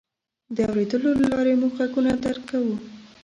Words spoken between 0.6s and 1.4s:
اورېدلو له